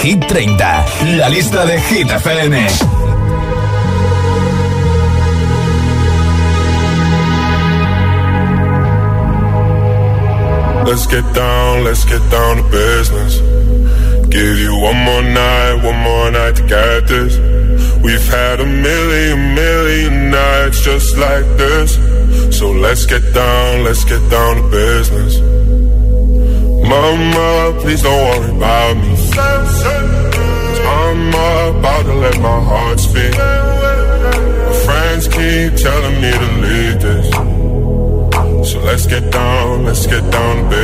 Hit 0.03 0.25
30, 0.27 1.17
la 1.17 1.29
lista 1.29 1.65
de 1.65 1.79
Hit 1.79 2.09
FM. 2.09 2.53
Let's 10.85 11.07
get 11.07 11.23
down, 11.33 11.85
let's 11.85 12.05
get 12.05 12.21
down 12.33 12.57
to 12.57 12.65
business. 12.69 13.39
Give 14.29 14.59
you 14.59 14.75
one 14.81 14.97
more 14.97 15.23
night, 15.23 15.75
one 15.85 16.01
more 16.03 16.33
night 16.33 16.57
to 16.57 16.63
get 16.67 17.07
this. 17.07 17.39
We've 18.03 18.29
had 18.29 18.59
a 18.59 18.67
million, 18.67 19.55
million 19.55 20.31
nights 20.31 20.81
just 20.81 21.17
like 21.17 21.47
this. 21.57 21.95
So 22.59 22.73
let's 22.73 23.07
get 23.07 23.23
down, 23.33 23.85
let's 23.85 24.05
get 24.05 24.29
down 24.29 24.57
to 24.57 24.69
business. 24.69 25.39
Mama, 26.89 27.79
please 27.83 28.03
don't 28.03 28.21
worry 28.29 28.57
about 28.57 28.97
me. 28.97 29.22
about 31.79 32.05
to 32.05 32.15
let 32.15 32.37
my 32.41 32.61
heart 32.71 32.99
speak. 33.01 33.35
My 33.37 34.75
friends 34.85 35.29
keep 35.29 35.71
telling 35.87 36.17
me 36.23 36.31
to 36.43 36.49
leave 36.65 36.99
this. 37.07 37.27
So 38.71 38.79
let's 38.81 39.07
get 39.07 39.31
down, 39.31 39.85
let's 39.85 40.07
get 40.07 40.25
down, 40.31 40.71
baby. 40.71 40.82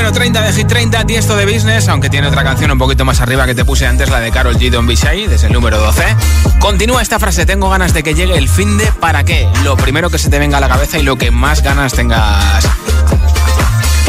Número 0.00 0.14
30 0.14 0.40
de 0.40 0.52
Hit 0.54 0.66
30, 0.66 1.04
Tiesto 1.04 1.36
de 1.36 1.44
Business, 1.44 1.86
aunque 1.88 2.08
tiene 2.08 2.26
otra 2.26 2.42
canción 2.42 2.70
un 2.70 2.78
poquito 2.78 3.04
más 3.04 3.20
arriba 3.20 3.44
que 3.44 3.54
te 3.54 3.66
puse 3.66 3.86
antes, 3.86 4.08
la 4.08 4.18
de 4.18 4.30
Carol 4.30 4.56
G. 4.56 4.70
Don 4.70 4.86
Bishai, 4.86 5.26
desde 5.26 5.48
el 5.48 5.52
número 5.52 5.78
12. 5.78 6.02
Continúa 6.58 7.02
esta 7.02 7.18
frase, 7.18 7.44
tengo 7.44 7.68
ganas 7.68 7.92
de 7.92 8.02
que 8.02 8.14
llegue 8.14 8.38
el 8.38 8.48
fin 8.48 8.78
de 8.78 8.86
¿para 8.92 9.24
qué? 9.24 9.46
Lo 9.62 9.76
primero 9.76 10.08
que 10.08 10.16
se 10.16 10.30
te 10.30 10.38
venga 10.38 10.56
a 10.56 10.60
la 10.60 10.70
cabeza 10.70 10.98
y 10.98 11.02
lo 11.02 11.16
que 11.16 11.30
más 11.30 11.62
ganas 11.62 11.92
tengas 11.92 12.66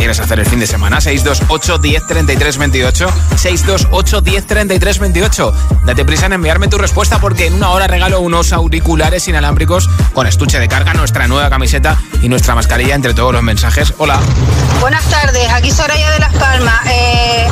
quieres 0.02 0.20
hacer 0.20 0.40
el 0.40 0.48
fin 0.48 0.60
de 0.60 0.66
semana. 0.66 1.00
628 1.00 1.78
10 1.78 2.08
33 2.08 2.58
28. 2.58 3.08
628 3.36 4.22
10 4.22 4.48
33 4.48 4.98
28. 4.98 5.54
Date 5.86 6.06
prisa 6.06 6.26
en 6.26 6.34
enviarme 6.34 6.68
tu 6.68 6.80
respuesta 6.80 7.20
porque 7.20 7.46
en 7.46 7.54
una 7.54 7.70
hora 7.70 7.86
regalo 7.86 8.20
unos 8.20 8.52
auriculares 8.52 9.28
inalámbricos 9.28 9.92
con 10.16 10.26
estuche 10.26 10.58
de 10.58 10.68
carga, 10.68 10.96
nuestra 10.96 11.28
nueva 11.28 11.52
camiseta 11.52 12.00
y 12.24 12.30
nuestra 12.30 12.56
mascarilla 12.56 12.96
entre 12.96 13.14
todos 13.14 13.32
los 13.32 13.44
mensajes. 13.44 13.94
Hola. 14.00 14.20
Buenas 14.80 15.06
tardes, 15.06 15.48
aquí 15.52 15.70
Soraya 15.70 16.10
de 16.10 16.20
Las 16.20 16.34
Palmas. 16.34 16.82
Eh, 16.88 17.48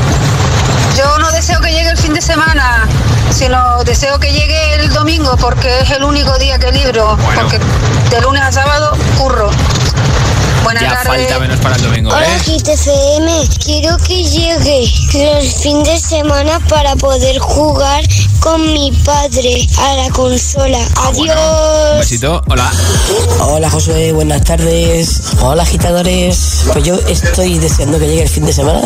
yo 0.97 1.19
no 1.19 1.31
deseo 1.31 1.61
que 1.61 1.71
llegue 1.71 1.91
el 1.91 1.97
fin 1.97 2.15
de 2.15 2.21
semana, 2.21 2.87
sino 3.29 3.83
deseo 3.83 4.19
que 4.19 4.33
llegue 4.33 4.73
el 4.73 4.91
domingo 4.91 5.37
porque 5.37 5.81
es 5.81 5.91
el 5.91 6.03
único 6.03 6.35
día 6.39 6.57
que 6.57 6.71
libro. 6.71 7.15
Porque 7.35 7.59
de 8.09 8.21
lunes 8.21 8.41
a 8.41 8.51
sábado 8.51 8.97
curro. 9.19 9.51
Buenas 10.64 10.84
ya 10.84 11.03
falta 11.03 11.39
menos 11.39 11.60
para 11.60 11.76
el 11.76 11.82
domingo, 11.82 12.10
Hola, 12.10 12.26
¿eh? 12.26 12.39
GTFM. 12.45 13.47
Quiero 13.64 13.97
que 13.97 14.24
llegue 14.24 14.84
el 15.14 15.47
fin 15.47 15.84
de 15.84 15.97
semana 15.99 16.60
para 16.68 16.95
poder 16.95 17.39
jugar 17.39 18.03
con 18.39 18.62
mi 18.74 18.91
padre 19.03 19.68
a 19.78 19.95
la 19.95 20.10
consola. 20.12 20.80
Ah, 20.95 21.10
Adiós. 21.10 21.93
Un 21.93 21.99
besito, 21.99 22.41
hola. 22.47 22.72
Hola 23.41 23.70
Josué, 23.70 24.12
buenas 24.14 24.43
tardes. 24.43 25.22
Hola 25.41 25.64
agitadores. 25.64 26.64
Pues 26.72 26.86
yo 26.86 26.95
estoy 27.07 27.57
deseando 27.57 27.99
que 27.99 28.07
llegue 28.07 28.24
el 28.24 28.30
fin 28.30 28.45
de 28.45 28.53
semana 28.53 28.82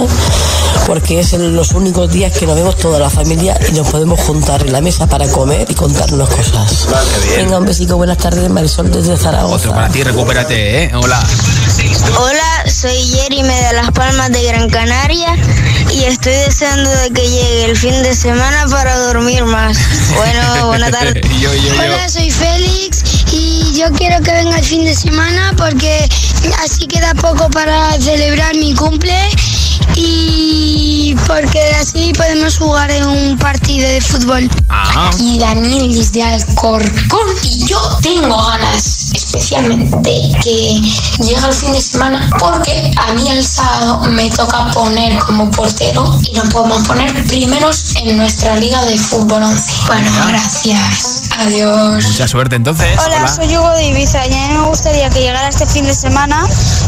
porque 0.86 1.20
es 1.20 1.34
los 1.34 1.72
únicos 1.72 2.12
días 2.12 2.38
que 2.38 2.46
nos 2.46 2.56
vemos 2.56 2.76
toda 2.78 3.00
la 3.00 3.10
familia 3.10 3.58
y 3.70 3.74
nos 3.74 3.88
podemos 3.90 4.20
juntar 4.20 4.62
en 4.62 4.74
la 4.74 4.82
mesa 4.82 5.08
para 5.08 5.28
comer 5.28 5.66
y 5.70 5.76
contarnos 5.76 6.30
cosas. 6.30 6.88
Venga, 7.36 7.58
un 7.60 7.66
besito, 7.66 7.98
buenas 7.98 8.18
tardes, 8.18 8.50
Marisol 8.50 8.92
desde 8.92 9.18
Zaragoza. 9.18 9.56
Otro 9.56 9.74
para 9.74 9.90
ti, 9.90 10.04
recupérate, 10.04 10.84
¿eh? 10.84 10.92
Hola. 10.96 11.24
Hola, 12.18 12.64
soy 12.70 12.96
Jeremy 12.96 13.54
de 13.54 13.74
Las 13.74 13.92
Palmas 13.92 14.32
de 14.32 14.44
Gran 14.44 14.70
Canaria 14.70 15.36
y 15.92 16.04
estoy 16.06 16.34
deseando 16.34 16.90
de 16.90 17.12
que 17.12 17.22
llegue 17.22 17.66
el 17.66 17.78
fin 17.78 18.02
de 18.04 18.16
semana 18.16 18.66
para 18.70 18.98
dormir 18.98 19.44
más. 19.46 19.78
Bueno, 20.16 20.66
buena 20.68 20.90
tarde. 20.90 21.22
yo, 21.40 21.54
yo, 21.54 21.74
yo. 21.74 21.74
Hola, 21.74 22.10
soy 22.10 22.32
Félix 22.32 23.04
y 23.32 23.76
yo 23.78 23.92
quiero 23.92 24.24
que 24.24 24.32
venga 24.32 24.58
el 24.58 24.66
fin 24.66 24.86
de 24.86 24.96
semana 24.96 25.54
porque 25.58 26.10
así 26.64 26.88
queda 26.88 27.14
poco 27.16 27.50
para 27.50 27.94
celebrar 28.00 28.56
mi 28.56 28.74
cumple 28.74 29.18
y 29.96 31.16
porque 31.28 31.60
así 31.80 32.12
podemos 32.14 32.58
jugar 32.58 32.90
en 32.92 33.06
un 33.08 33.38
partido 33.38 33.88
de 33.88 34.02
fútbol. 34.02 34.50
Ah. 34.70 35.10
Aquí 35.10 35.38
Daniel 35.40 35.94
desde 35.94 36.24
Alcorcón 36.24 37.28
y 37.44 37.66
yo 37.68 37.80
tengo 38.02 38.36
ganas 38.48 39.12
especialmente 39.14 40.32
que 40.44 40.82
llegue 41.20 41.46
el 41.46 41.54
fin 41.54 41.72
de 41.72 41.82
semana 41.82 42.30
porque 42.40 42.92
a 42.98 43.14
mí 43.14 43.30
el 43.30 43.44
sábado 43.44 44.02
me 44.10 44.30
toca 44.30 44.72
poner 44.72 45.18
como 45.20 45.50
portero 45.52 46.20
y 46.24 46.34
nos 46.34 46.50
podemos 46.50 46.88
poner 46.88 47.12
primeros 47.26 47.96
en 47.98 48.18
nuestra 48.18 48.56
liga 48.56 48.84
de 48.86 48.98
fútbol 48.98 49.44
11. 49.44 49.74
Bueno, 49.88 50.12
gracias. 50.28 51.30
Adiós. 51.40 52.06
Mucha 52.06 52.28
suerte 52.28 52.56
entonces. 52.56 53.00
Hola, 53.04 53.28
soy 53.28 53.56
Hugo 53.58 53.70
de 53.72 53.88
Ibiza 53.88 54.26
y 54.28 54.34
a 54.34 54.48
mí 54.48 54.54
me 54.58 54.66
gustaría 54.68 55.10
que 55.10 55.20
llegara 55.20 55.48
este 55.50 55.66
fin 55.66 55.86
de 55.86 55.94
semana 55.94 56.46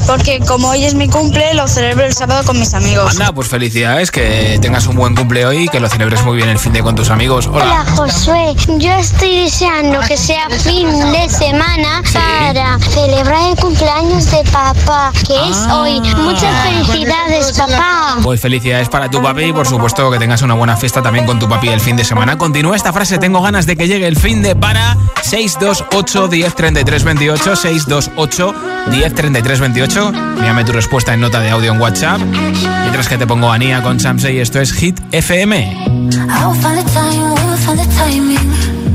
porque 0.08 0.40
como 0.40 0.70
hoy 0.70 0.86
es 0.86 0.94
mi 0.94 1.08
cumple, 1.10 1.54
lo 1.54 1.68
celebro 1.68 2.06
el 2.06 2.14
sábado 2.14 2.44
con 2.46 2.60
mis 2.60 2.74
amigos. 2.74 3.12
Anda, 3.12 3.32
pues 3.34 3.48
felicidades, 3.48 4.12
que 4.12 4.60
tengas 4.62 4.88
un 4.88 4.96
buen 4.96 5.16
cumple 5.16 5.46
hoy 5.46 5.66
y 5.66 5.68
que 5.68 5.80
lo 5.80 5.90
celebres 5.90 6.24
muy 6.24 6.38
bien 6.38 6.50
el 6.50 6.60
fin 6.60 6.74
de 6.74 6.82
con 6.82 6.96
tus 6.96 7.10
amigos. 7.10 7.48
Hola. 7.48 7.66
Hola 7.66 7.86
Josué, 7.96 8.56
yo 8.78 8.94
estoy 8.94 9.44
deseando 9.44 10.00
que 10.02 10.18
sea 10.18 10.50
fin 10.50 10.88
de 11.12 11.30
semana 11.30 12.02
para 12.14 12.80
celebrar 12.80 13.50
el 13.50 13.56
cumpleaños 13.58 14.15
de 14.24 14.50
papá, 14.50 15.12
que 15.28 15.34
es 15.50 15.58
hoy. 15.70 16.00
Muchas 16.00 16.56
felicidades, 16.64 17.52
papá. 17.52 18.18
Pues 18.24 18.40
felicidades 18.40 18.88
para 18.88 19.10
tu 19.10 19.22
papi 19.22 19.44
y 19.44 19.54
por 19.54 19.68
supuesto 19.68 20.10
que 20.10 20.18
tengas 20.18 20.42
una 20.42 20.54
buena 20.54 20.78
fiesta 20.78 21.02
también 21.02 21.26
con 21.26 21.38
tu 21.38 21.50
papi 21.50 21.68
el 21.68 21.82
fin 21.82 21.98
de 21.98 22.06
semana. 22.06 22.38
Continúa 22.38 22.78
esta 22.78 22.94
frase, 22.94 23.18
tengo 23.18 23.42
ganas 23.42 23.66
de 23.66 23.76
que 23.76 23.90
llegue 23.90 24.08
el 24.08 24.16
fin 24.16 24.42
de 24.42 24.56
para 24.56 24.96
628 25.22 26.30
10 26.30 26.56
33 26.56 27.04
28 27.04 27.56
628 27.58 28.56
10 28.92 29.16
33 29.16 29.60
28. 29.60 30.08
Envíame 30.08 30.64
tu 30.64 30.72
respuesta 30.72 31.14
en 31.14 31.20
nota 31.20 31.42
de 31.42 31.50
audio 31.50 31.74
en 31.74 31.82
WhatsApp. 31.82 32.22
Mientras 32.22 33.10
que 33.10 33.18
te 33.18 33.28
pongo 33.28 33.52
a 33.52 33.58
Nia 33.58 33.84
con 33.84 34.00
Samsei, 34.00 34.40
esto 34.40 34.62
es 34.62 34.72
Hit 34.72 34.98
FM. 35.12 35.58
I 35.58 36.46
will 36.46 36.56
find 36.62 36.78
the 36.78 36.90
time, 36.94 37.34
we 37.36 37.44
will 37.44 37.58
find 37.58 37.80
the 37.80 37.96
timing. 37.98 38.86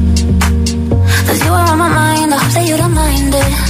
Cause 1.26 1.44
you 1.44 1.52
are 1.52 1.70
on 1.70 1.78
my 1.78 1.88
mind, 1.90 2.32
I 2.32 2.38
hope 2.38 2.52
that 2.54 2.66
you 2.66 2.78
don't 2.78 2.94
mind 2.94 3.34
it. 3.34 3.69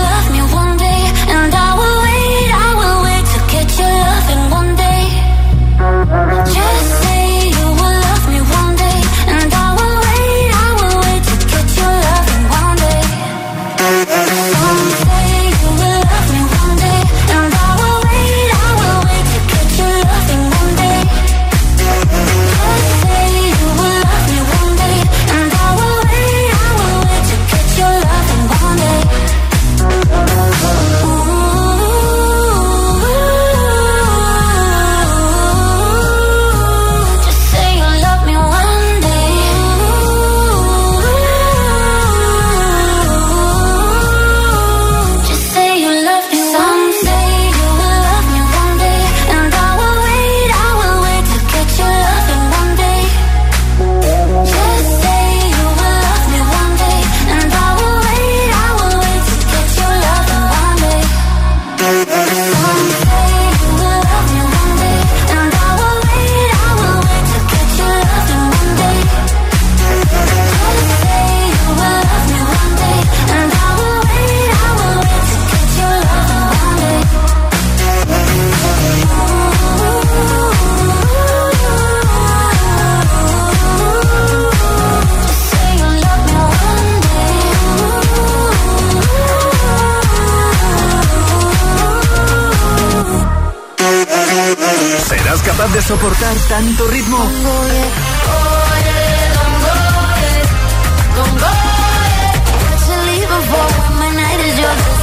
capaz 95.61 95.73
de 95.73 95.81
soportar 95.81 96.35
tanto 96.49 96.87
ritmo? 96.87 97.17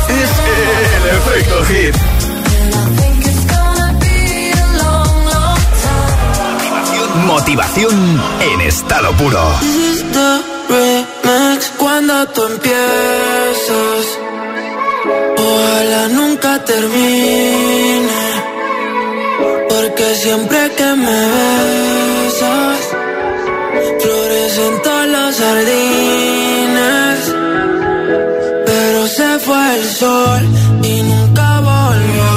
Es 0.08 0.30
el 0.96 1.04
efecto 1.16 1.64
hit. 1.66 1.94
Motivación 7.26 8.22
en 8.40 8.60
estado 8.62 9.12
puro. 9.12 9.52
Cuando 11.78 12.26
tú 12.28 12.42
empiezas. 12.46 14.06
Ojalá 15.36 16.08
nunca 16.08 16.64
termine. 16.64 18.47
Porque 19.80 20.12
siempre 20.16 20.58
que 20.76 20.90
me 21.04 21.20
besas, 21.64 22.80
florecen 24.02 24.82
todos 24.82 25.08
los 25.14 25.32
jardines. 25.42 27.18
Pero 28.66 29.06
se 29.06 29.38
fue 29.46 29.76
el 29.76 29.84
sol 30.02 30.42
y 30.82 31.02
nunca 31.02 31.60
volvió. 31.60 32.32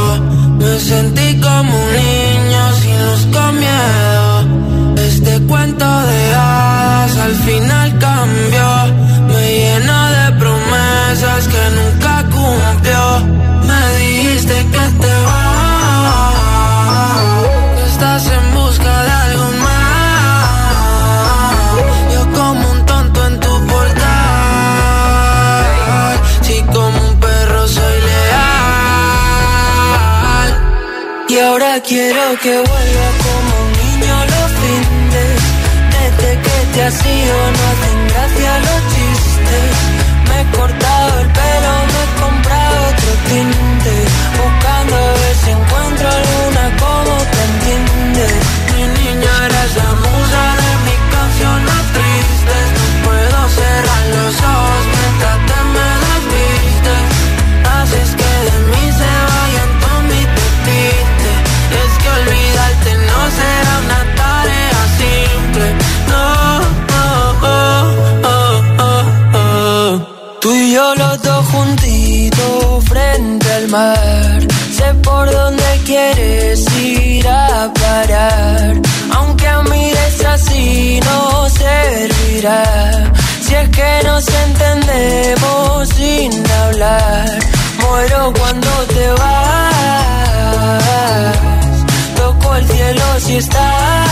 Me 0.59 0.79
sentí 0.79 1.39
como 1.41 1.71
un 1.83 1.89
niño 2.03 2.63
sin 2.79 2.97
luz 3.05 3.23
con 3.35 3.51
miedo. 3.65 4.27
Este 5.07 5.33
cuento 5.47 5.85
de 6.09 6.35
hadas 6.35 7.17
al 7.17 7.35
final 7.47 7.87
cambió. 7.97 8.69
Me 9.33 9.43
llenó 9.61 9.99
de 10.17 10.25
promesas 10.41 11.47
que 11.53 11.63
nunca 11.79 12.13
cumplió. 12.35 13.03
Me 13.67 13.81
dijiste 13.97 14.57
que 14.73 14.85
te 15.01 15.13
vas, 15.25 15.40
quiero 32.01 32.39
que 32.41 32.55
vuelva 32.57 33.07
como 33.25 33.51
un 33.65 33.71
niño 33.81 34.15
los 34.33 34.49
fines. 34.61 35.39
Desde 35.95 36.29
que 36.45 36.57
te 36.73 36.83
has 36.83 37.05
ido 37.05 37.37
no 37.55 37.61
hacen 37.71 37.99
gracia 38.11 38.51
los 38.67 38.81
chistes. 38.93 39.73
Me 40.27 40.41
he 40.41 40.45
cortado 40.57 41.19
el 41.21 41.27
pelo, 41.39 41.73
me 41.93 41.99
he 42.03 42.09
comprado 42.21 42.75
otro 42.91 43.11
tinte. 43.27 43.70
Yo 70.71 70.95
los 70.95 71.21
dos 71.21 71.45
juntitos 71.47 72.85
frente 72.85 73.51
al 73.53 73.67
mar. 73.67 74.39
Sé 74.77 74.93
por 75.03 75.29
dónde 75.29 75.63
quieres 75.85 76.65
ir 76.79 77.27
a 77.27 77.71
parar. 77.73 78.81
Aunque 79.15 79.47
a 79.47 79.61
mí 79.63 79.91
así 80.27 80.99
no 81.03 81.49
servirá. 81.49 82.63
Si 83.45 83.53
es 83.53 83.69
que 83.69 84.01
nos 84.05 84.25
entendemos 84.45 85.89
sin 85.89 86.31
hablar. 86.63 87.39
Muero 87.81 88.33
cuando 88.39 88.69
te 88.95 89.07
vas. 89.19 89.31
Toco 92.15 92.55
el 92.55 92.67
cielo 92.67 93.03
si 93.19 93.35
estás 93.37 94.11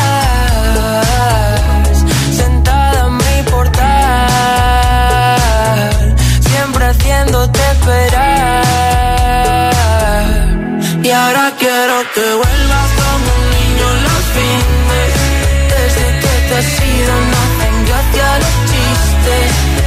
haciéndote 6.89 7.59
esperar. 7.71 8.13
Y 11.03 11.09
ahora 11.11 11.51
quiero 11.57 11.95
que 12.13 12.21
vuelvas 12.41 12.89
como 12.99 13.29
un 13.39 13.45
niño 13.57 13.87
los 14.05 14.23
fines. 14.35 15.11
Desde 15.73 16.05
que 16.21 16.33
te 16.47 16.53
has 16.57 16.71
ido 16.97 17.13
no 17.31 17.37
hacen 17.45 17.75
gracia 17.87 18.27
los 18.43 18.55
chistes. 18.69 19.78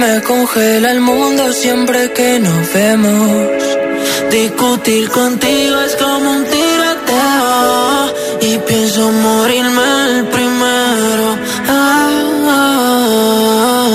Me 0.00 0.22
congela 0.22 0.92
el 0.92 1.00
mundo 1.00 1.52
siempre 1.52 2.10
que 2.12 2.40
nos 2.40 2.72
vemos. 2.72 3.46
Discutir 4.30 5.10
contigo 5.10 5.76
es 5.86 5.94
como 5.96 6.30
un 6.36 6.44
tiroteo 6.44 8.14
y 8.48 8.58
pienso 8.68 9.12
morirme 9.12 9.88
el 10.06 10.26
primero. 10.36 11.26
Ah, 11.68 12.10
ah. 12.56 13.88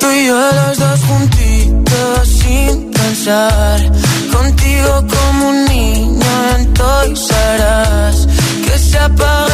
Tú 0.00 0.06
y 0.10 0.26
yo 0.26 0.40
los 0.60 0.78
dos 0.78 1.00
juntitos 1.10 2.28
sin 2.40 2.90
pensar, 2.90 3.78
contigo 4.32 4.92
como 5.14 5.48
un 5.50 5.64
niño 5.66 6.32
en 6.56 6.74
Toys 6.74 7.28
que 8.64 8.78
se 8.78 8.98
apague 8.98 9.53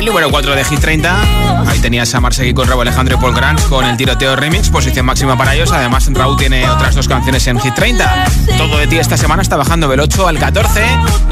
El 0.00 0.06
número 0.06 0.30
4 0.30 0.54
de 0.54 0.64
Hit 0.64 0.80
30, 0.80 1.20
ahí 1.68 1.78
tenías 1.78 2.14
a 2.14 2.20
Marsegui 2.20 2.54
con 2.54 2.66
Rabo 2.66 2.80
Alejandro 2.80 3.18
y 3.18 3.20
Paul 3.20 3.34
Grant 3.34 3.60
con 3.68 3.84
el 3.84 3.98
tiroteo 3.98 4.34
remix, 4.34 4.70
posición 4.70 5.04
máxima 5.04 5.36
para 5.36 5.54
ellos. 5.54 5.70
Además, 5.72 6.08
Raúl 6.10 6.38
tiene 6.38 6.66
otras 6.70 6.94
dos 6.94 7.06
canciones 7.06 7.46
en 7.46 7.60
Hit 7.60 7.74
30. 7.74 8.24
Todo 8.56 8.78
de 8.78 8.86
ti 8.86 8.96
esta 8.96 9.18
semana 9.18 9.42
está 9.42 9.58
bajando 9.58 9.88
del 9.88 10.00
8 10.00 10.26
al 10.26 10.38
14 10.38 10.82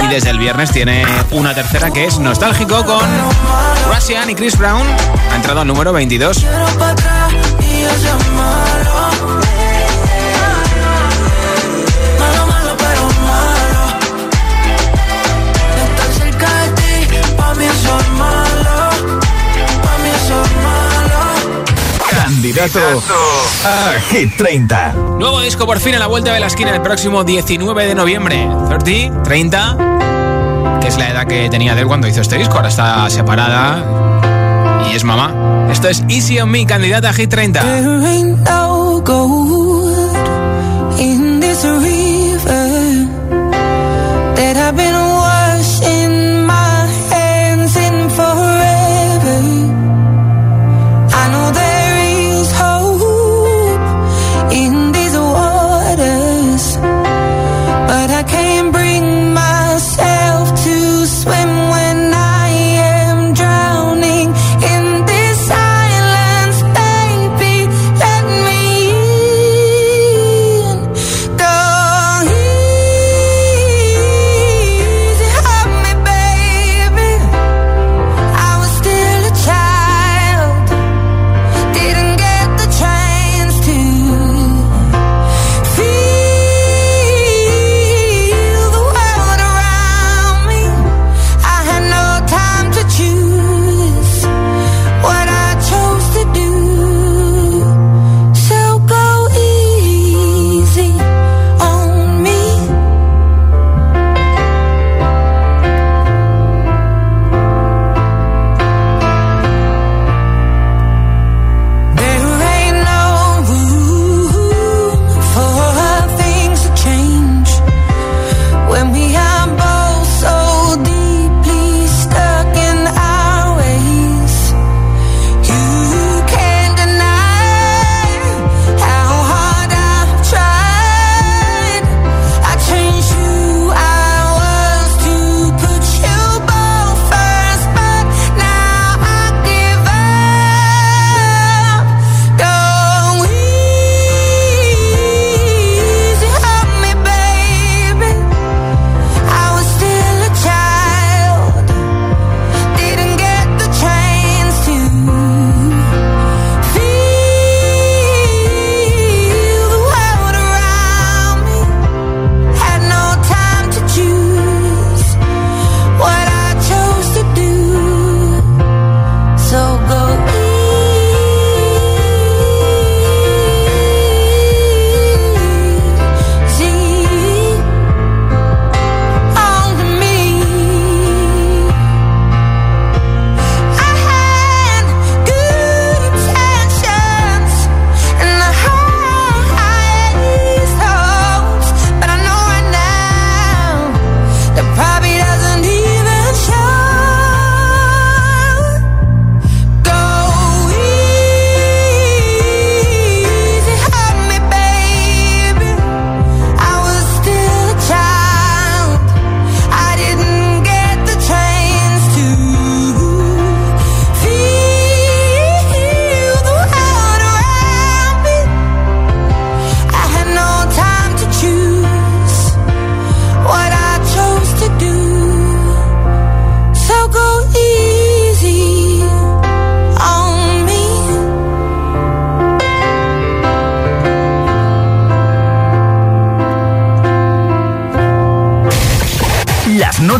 y 0.04 0.06
desde 0.08 0.28
el 0.28 0.38
viernes 0.38 0.70
tiene 0.70 1.06
una 1.30 1.54
tercera 1.54 1.90
que 1.90 2.04
es 2.04 2.18
nostálgico 2.18 2.84
con 2.84 3.08
Russian 3.90 4.28
y 4.28 4.34
Chris 4.34 4.58
Brown. 4.58 4.86
Ha 5.32 5.36
entrado 5.36 5.62
al 5.62 5.66
número 5.66 5.94
22. 5.94 6.44
Candidato 22.48 23.02
a 23.66 24.00
Hit 24.10 24.38
30. 24.38 24.94
Nuevo 25.18 25.42
disco 25.42 25.66
por 25.66 25.80
fin 25.80 25.94
a 25.96 25.98
la 25.98 26.06
vuelta 26.06 26.32
de 26.32 26.40
la 26.40 26.46
esquina 26.46 26.74
el 26.74 26.80
próximo 26.80 27.22
19 27.22 27.86
de 27.86 27.94
noviembre. 27.94 28.48
30, 28.70 29.22
30, 29.22 30.78
que 30.80 30.88
es 30.88 30.96
la 30.96 31.10
edad 31.10 31.26
que 31.26 31.50
tenía 31.50 31.78
él 31.78 31.86
cuando 31.86 32.08
hizo 32.08 32.22
este 32.22 32.38
disco. 32.38 32.54
Ahora 32.54 32.68
está 32.68 33.10
separada 33.10 33.84
y 34.90 34.96
es 34.96 35.04
mamá. 35.04 35.68
Esto 35.70 35.88
es 35.88 36.02
Easy 36.08 36.40
on 36.40 36.50
Me, 36.50 36.64
candidata 36.64 37.10
a 37.10 37.12
Hit 37.12 37.28
30. 37.28 37.60
Drowning 37.60 38.38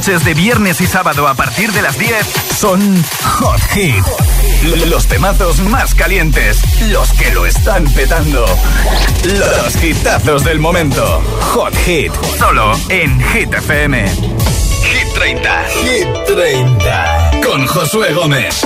noches 0.08 0.24
de 0.24 0.32
viernes 0.34 0.80
y 0.80 0.86
sábado 0.86 1.28
a 1.28 1.34
partir 1.34 1.70
de 1.72 1.82
las 1.82 1.98
10 1.98 2.26
son 2.56 2.80
Hot 3.22 3.60
Hit. 3.72 4.04
Los 4.86 5.06
temazos 5.06 5.60
más 5.60 5.94
calientes, 5.94 6.62
los 6.88 7.12
que 7.12 7.30
lo 7.32 7.44
están 7.44 7.84
petando. 7.92 8.46
Los 9.24 9.84
hitazos 9.84 10.44
del 10.44 10.60
momento. 10.60 11.22
Hot 11.52 11.74
Hit, 11.84 12.12
solo 12.38 12.72
en 12.88 13.20
Hit 13.32 13.52
FM. 13.52 14.08
Hit 14.08 15.12
30. 15.14 15.64
Hit 15.64 16.08
30. 16.26 17.30
Con 17.44 17.66
Josué 17.66 18.14
Gómez. 18.14 18.62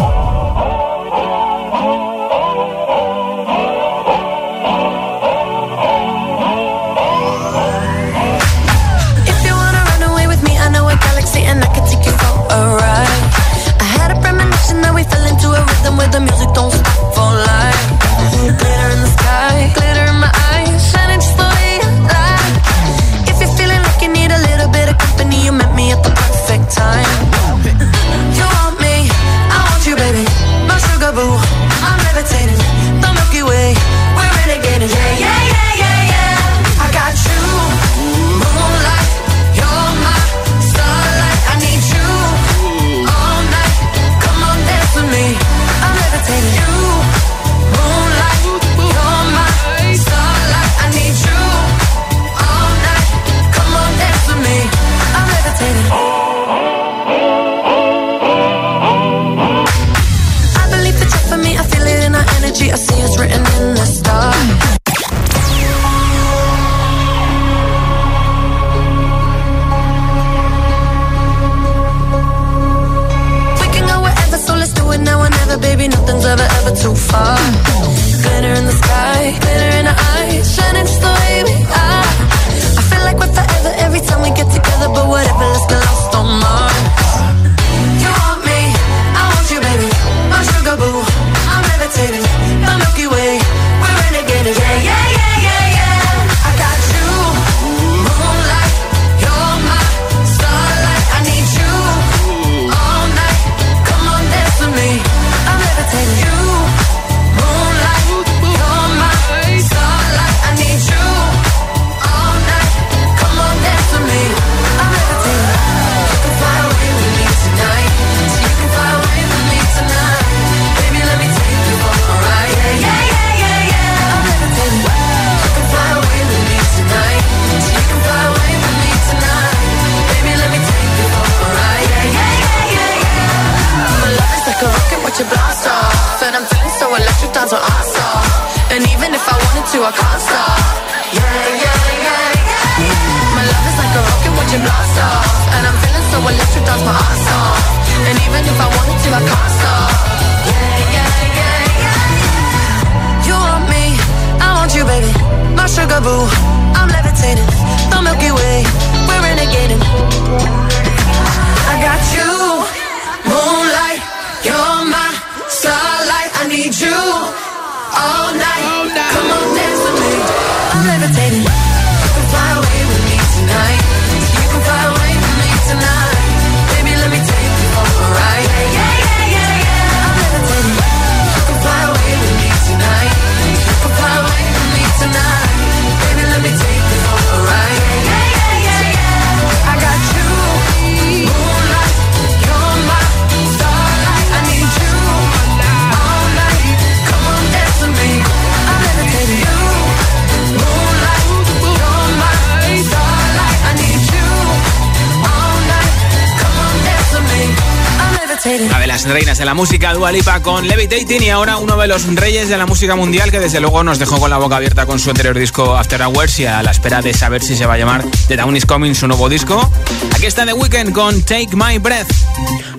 reinas 209.05 209.39
de 209.39 209.45
la 209.45 209.55
música, 209.55 209.95
Dua 209.95 210.13
Lipa 210.13 210.41
con 210.41 210.67
Levitating 210.69 211.23
y 211.23 211.31
ahora 211.31 211.57
uno 211.57 211.77
de 211.77 211.89
los 211.89 212.07
reyes 212.15 212.49
de 212.49 212.57
la 212.57 212.67
música 212.67 212.95
mundial 212.95 213.31
que 213.31 213.41
desde 213.41 213.61
luego 213.61 213.83
nos 213.83 213.99
dejó 213.99 214.21
con 214.21 214.31
la 214.31 214.39
boca 214.39 214.57
abierta 214.57 214.87
con 214.87 214.99
su 214.99 215.11
anterior 215.11 215.39
disco 215.39 215.77
After 215.77 216.03
Hours 216.03 216.39
y 216.41 216.47
a 216.47 216.63
la 216.63 216.71
espera 216.71 217.01
de 217.01 217.15
saber 217.15 217.43
si 217.43 217.57
se 217.57 217.67
va 217.67 217.75
a 217.75 217.79
llamar 217.79 218.05
The 218.29 218.37
Down 218.37 218.57
Is 218.57 218.67
Coming 218.67 218.95
su 218.95 219.09
nuevo 219.09 219.29
disco. 219.29 219.71
Aquí 220.15 220.27
está 220.27 220.45
The 220.45 220.53
Weeknd 220.53 220.93
con 220.93 221.23
Take 221.23 221.51
My 221.55 221.79
Breath. 221.79 222.11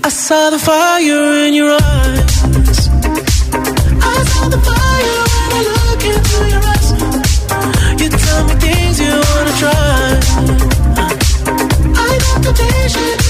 I 0.05 0.09
saw 0.09 0.51
the 0.51 0.59
fire 0.59 1.47
in 1.47 1.55
your 1.55 1.71
eyes. 1.71 2.89
I 4.01 4.25
saw 4.25 4.49
the 4.49 4.59
fire 4.59 5.33
your 6.03 6.61
eyes. 6.63 6.91
You 8.01 8.09
tell 8.09 8.43
me 8.45 8.55
things 8.55 8.99
you 8.99 9.11
wanna 9.11 9.53
try. 9.57 10.19
I 11.95 12.17
got. 12.43 13.22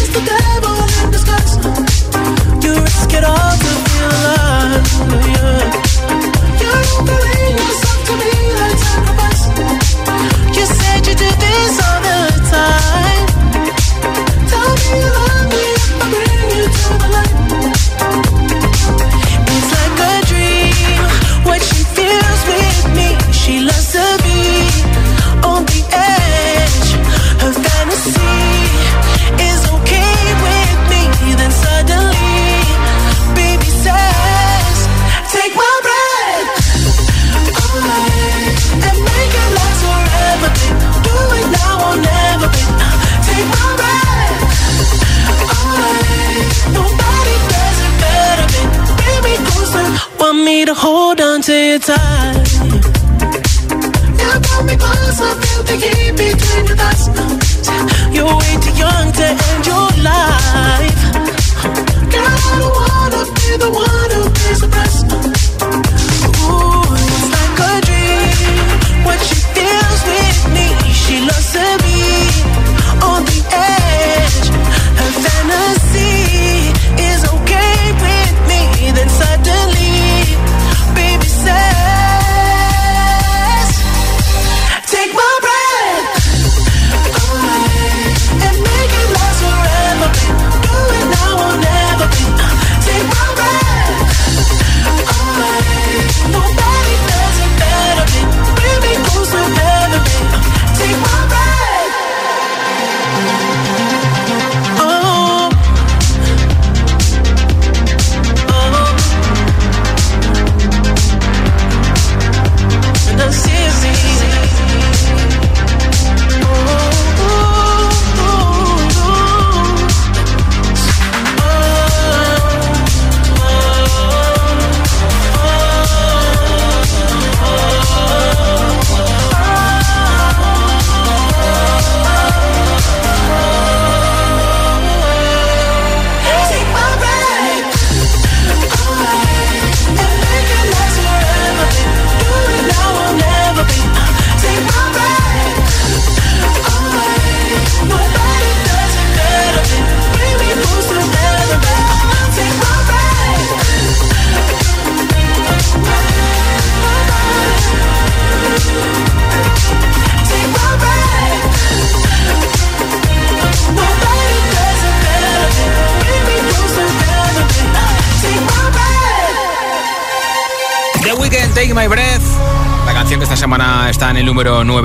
On 51.44 51.48
to 51.48 51.54
your 51.54 51.80
time. 51.80 52.36
You 54.20 54.66
me 54.66 54.76
close, 54.78 55.20
I 55.20 55.34
feel 55.42 55.64
the 55.64 55.76
heat 55.76 56.12
between 56.12 56.66
your 56.68 56.78
thighs. 56.78 57.08
You're 58.14 58.36
way 58.38 58.58
too 58.62 58.72
young 58.78 59.12
to 59.12 59.26
end 59.26 59.66
your 59.66 60.04
life. 60.04 60.13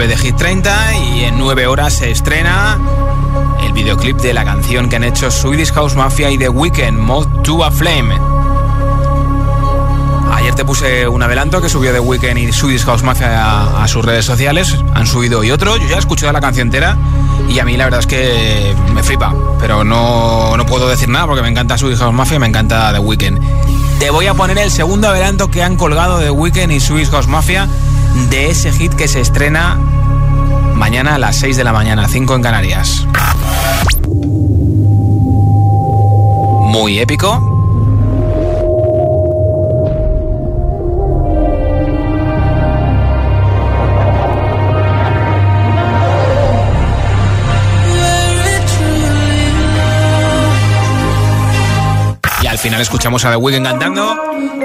De 0.09 0.17
Hit 0.17 0.37
30 0.37 0.97
y 0.97 1.25
en 1.25 1.39
9 1.39 1.67
horas 1.67 1.93
se 1.93 2.11
estrena 2.11 2.79
el 3.63 3.73
videoclip 3.75 4.17
de 4.17 4.33
la 4.33 4.43
canción 4.43 4.89
que 4.89 4.97
han 4.97 5.05
hecho 5.05 5.31
Swedish 5.31 5.71
House 5.73 5.97
Mafia 5.97 6.31
y 6.31 6.39
The 6.39 6.49
Weeknd, 6.49 6.99
Mode 6.99 7.43
to 7.43 7.63
a 7.63 7.71
Flame. 7.71 8.19
Ayer 10.33 10.55
te 10.55 10.65
puse 10.65 11.07
un 11.07 11.23
adelanto 11.23 11.61
que 11.61 11.69
subió 11.69 11.93
The 11.93 12.01
Weeknd 12.01 12.39
y 12.39 12.53
Swedish 12.53 12.87
House 12.87 13.03
Mafia 13.03 13.83
a, 13.83 13.87
sus 13.87 14.03
redes 14.03 14.25
sociales. 14.25 14.79
Han 14.95 15.07
subido 15.07 15.41
hoy 15.41 15.51
otro. 15.51 15.77
Yo 15.77 15.87
ya 15.87 15.97
he 15.97 15.99
escuchado 15.99 16.33
la 16.33 16.41
canción 16.41 16.69
entera 16.69 16.97
y 17.47 17.59
a 17.59 17.67
mí 17.67 17.77
la 17.77 17.85
verdad 17.85 18.01
es 18.01 18.07
que 18.07 18.75
me 18.95 19.03
flipa. 19.03 19.35
Pero 19.61 19.85
no, 19.85 20.57
no 20.57 20.65
puedo 20.65 20.89
decir 20.89 21.11
nada 21.11 21.27
porque 21.27 21.43
me 21.43 21.49
encanta 21.49 21.77
Swedish 21.77 21.99
House 21.99 22.15
Mafia 22.15 22.37
y 22.37 22.41
me 22.41 22.47
encanta 22.47 22.93
The 22.95 22.99
Weeknd. 22.99 23.99
Te 23.99 24.09
voy 24.09 24.27
a 24.27 24.33
poner 24.33 24.57
el 24.57 24.71
segundo 24.71 25.09
adelanto 25.09 25.51
que 25.51 25.63
han 25.63 25.77
colgado 25.77 26.19
The 26.19 26.31
Weeknd 26.31 26.73
y 26.73 26.81
Swedish 26.81 27.11
House 27.11 27.27
Mafia 27.27 27.69
de 28.31 28.51
ese 28.51 28.73
hit 28.73 28.95
que 28.95 29.07
se 29.07 29.21
estrena 29.21 29.79
mañana 30.79 31.17
a 31.17 31.19
las 31.19 31.37
6 31.37 31.57
de 31.57 31.65
la 31.65 31.73
mañana, 31.73 32.09
5 32.09 32.37
en 32.37 32.43
Canarias. 32.43 33.07
Muy 36.71 37.01
épico. 37.01 37.58
Al 52.59 52.63
final 52.63 52.81
escuchamos 52.81 53.25
a 53.25 53.31
The 53.31 53.37
Weeknd 53.37 53.65
cantando. 53.65 54.17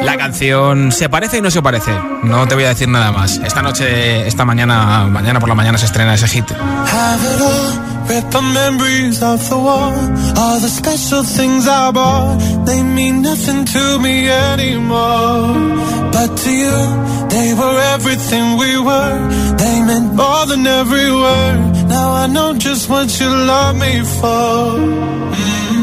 La 0.02 0.18
canción 0.18 0.92
se 0.92 1.10
parece 1.10 1.38
y 1.38 1.42
no 1.42 1.52
se 1.52 1.62
parece. 1.62 1.92
No 2.24 2.48
te 2.48 2.56
voy 2.56 2.64
a 2.64 2.70
decir 2.70 2.88
nada 2.88 3.12
más. 3.12 3.38
Esta 3.38 3.62
noche, 3.62 4.28
esta 4.28 4.46
mañana, 4.46 5.06
mañana 5.08 5.40
por 5.40 5.48
la 5.48 5.54
mañana 5.54 5.78
se 5.78 5.86
estrena 5.86 6.16
ese 6.16 6.28
hit. 6.28 6.46
But 16.12 16.38
to 16.38 16.52
you, 16.52 17.28
they 17.30 17.54
were 17.54 17.80
everything 17.96 18.58
we 18.58 18.78
were. 18.78 19.18
They 19.58 19.82
meant 19.82 20.14
more 20.16 20.46
than 20.48 20.66
every 20.66 21.12
word. 21.12 21.88
Now 21.90 22.12
I 22.24 22.28
know 22.28 22.54
just 22.54 22.90
what 22.90 23.08
you 23.20 23.30
love 23.30 23.76
me 23.76 24.04
for. 24.04 24.78
Mm. 25.38 25.83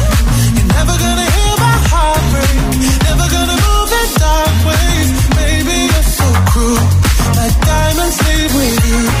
With 8.61 8.85
you. 8.85 9.20